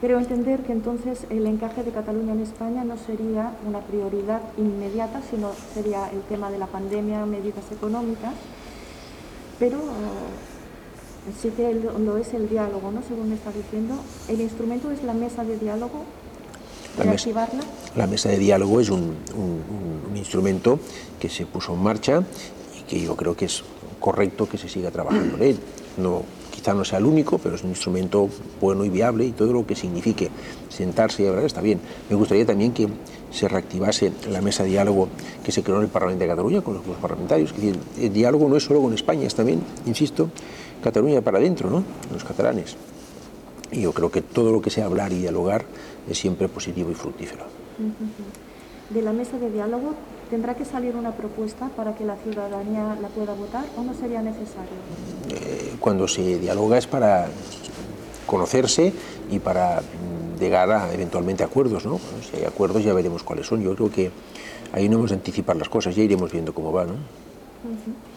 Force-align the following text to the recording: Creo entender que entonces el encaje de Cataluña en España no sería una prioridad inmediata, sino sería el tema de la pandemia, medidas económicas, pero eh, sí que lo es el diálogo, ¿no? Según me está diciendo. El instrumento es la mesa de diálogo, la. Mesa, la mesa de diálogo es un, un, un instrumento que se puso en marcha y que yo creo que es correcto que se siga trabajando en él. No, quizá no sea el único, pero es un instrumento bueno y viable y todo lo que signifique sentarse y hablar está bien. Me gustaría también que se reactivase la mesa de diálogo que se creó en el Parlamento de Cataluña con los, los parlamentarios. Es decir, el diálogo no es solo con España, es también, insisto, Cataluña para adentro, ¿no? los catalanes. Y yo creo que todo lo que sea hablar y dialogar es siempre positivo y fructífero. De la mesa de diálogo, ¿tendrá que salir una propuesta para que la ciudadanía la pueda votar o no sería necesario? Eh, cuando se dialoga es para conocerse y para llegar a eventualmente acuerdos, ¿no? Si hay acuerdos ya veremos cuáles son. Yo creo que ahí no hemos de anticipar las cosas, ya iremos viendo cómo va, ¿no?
Creo 0.00 0.18
entender 0.18 0.60
que 0.60 0.72
entonces 0.72 1.26
el 1.28 1.46
encaje 1.46 1.82
de 1.82 1.90
Cataluña 1.90 2.32
en 2.32 2.40
España 2.40 2.84
no 2.84 2.96
sería 2.96 3.52
una 3.68 3.80
prioridad 3.80 4.40
inmediata, 4.56 5.20
sino 5.30 5.50
sería 5.74 6.08
el 6.10 6.22
tema 6.22 6.50
de 6.50 6.58
la 6.58 6.66
pandemia, 6.66 7.26
medidas 7.26 7.70
económicas, 7.70 8.32
pero 9.58 9.76
eh, 9.76 11.32
sí 11.38 11.50
que 11.50 11.74
lo 11.74 12.16
es 12.16 12.32
el 12.32 12.48
diálogo, 12.48 12.90
¿no? 12.90 13.02
Según 13.06 13.28
me 13.28 13.34
está 13.34 13.52
diciendo. 13.52 13.94
El 14.26 14.40
instrumento 14.40 14.90
es 14.90 15.02
la 15.02 15.12
mesa 15.12 15.44
de 15.44 15.58
diálogo, 15.58 16.04
la. 16.96 17.04
Mesa, 17.04 17.48
la 17.94 18.06
mesa 18.06 18.30
de 18.30 18.38
diálogo 18.38 18.80
es 18.80 18.88
un, 18.88 19.16
un, 19.36 19.62
un 20.10 20.16
instrumento 20.16 20.80
que 21.20 21.28
se 21.28 21.44
puso 21.44 21.74
en 21.74 21.82
marcha 21.82 22.22
y 22.78 22.84
que 22.84 23.02
yo 23.02 23.14
creo 23.16 23.36
que 23.36 23.44
es 23.44 23.62
correcto 24.00 24.48
que 24.48 24.56
se 24.56 24.70
siga 24.70 24.90
trabajando 24.90 25.36
en 25.36 25.42
él. 25.42 25.58
No, 25.98 26.22
quizá 26.60 26.74
no 26.74 26.84
sea 26.84 26.98
el 26.98 27.06
único, 27.06 27.38
pero 27.38 27.54
es 27.54 27.64
un 27.64 27.70
instrumento 27.70 28.28
bueno 28.60 28.84
y 28.84 28.90
viable 28.90 29.24
y 29.24 29.32
todo 29.32 29.52
lo 29.52 29.66
que 29.66 29.74
signifique 29.74 30.28
sentarse 30.68 31.22
y 31.22 31.26
hablar 31.26 31.44
está 31.44 31.62
bien. 31.62 31.80
Me 32.10 32.16
gustaría 32.16 32.44
también 32.44 32.72
que 32.72 32.86
se 33.30 33.48
reactivase 33.48 34.12
la 34.30 34.42
mesa 34.42 34.64
de 34.64 34.70
diálogo 34.70 35.08
que 35.42 35.52
se 35.52 35.62
creó 35.62 35.78
en 35.78 35.84
el 35.84 35.88
Parlamento 35.88 36.22
de 36.22 36.28
Cataluña 36.28 36.60
con 36.60 36.74
los, 36.74 36.86
los 36.86 36.98
parlamentarios. 36.98 37.50
Es 37.52 37.56
decir, 37.56 37.78
el 37.98 38.12
diálogo 38.12 38.46
no 38.46 38.56
es 38.56 38.64
solo 38.64 38.82
con 38.82 38.92
España, 38.92 39.26
es 39.26 39.34
también, 39.34 39.62
insisto, 39.86 40.28
Cataluña 40.82 41.22
para 41.22 41.38
adentro, 41.38 41.70
¿no? 41.70 41.82
los 42.12 42.24
catalanes. 42.24 42.76
Y 43.72 43.82
yo 43.82 43.92
creo 43.92 44.10
que 44.10 44.20
todo 44.20 44.52
lo 44.52 44.60
que 44.60 44.68
sea 44.70 44.86
hablar 44.86 45.12
y 45.12 45.18
dialogar 45.18 45.64
es 46.08 46.18
siempre 46.18 46.48
positivo 46.48 46.90
y 46.90 46.94
fructífero. 46.94 47.44
De 48.90 49.02
la 49.02 49.12
mesa 49.12 49.38
de 49.38 49.50
diálogo, 49.50 49.94
¿tendrá 50.28 50.54
que 50.54 50.64
salir 50.64 50.96
una 50.96 51.12
propuesta 51.12 51.68
para 51.76 51.94
que 51.94 52.04
la 52.04 52.16
ciudadanía 52.16 52.96
la 53.00 53.08
pueda 53.08 53.34
votar 53.34 53.64
o 53.76 53.82
no 53.82 53.94
sería 53.94 54.20
necesario? 54.22 54.76
Eh, 55.30 55.69
cuando 55.80 56.06
se 56.06 56.38
dialoga 56.38 56.78
es 56.78 56.86
para 56.86 57.28
conocerse 58.26 58.92
y 59.30 59.38
para 59.38 59.82
llegar 60.38 60.70
a 60.70 60.92
eventualmente 60.92 61.42
acuerdos, 61.42 61.84
¿no? 61.84 62.00
Si 62.30 62.36
hay 62.36 62.44
acuerdos 62.44 62.84
ya 62.84 62.94
veremos 62.94 63.22
cuáles 63.22 63.46
son. 63.46 63.62
Yo 63.62 63.74
creo 63.74 63.90
que 63.90 64.10
ahí 64.72 64.88
no 64.88 64.98
hemos 64.98 65.10
de 65.10 65.16
anticipar 65.16 65.56
las 65.56 65.68
cosas, 65.68 65.96
ya 65.96 66.02
iremos 66.02 66.30
viendo 66.30 66.54
cómo 66.54 66.72
va, 66.72 66.84
¿no? 66.84 66.94